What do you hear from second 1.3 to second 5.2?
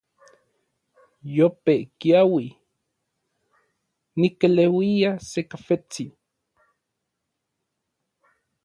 Yope kiaui, nikeleuia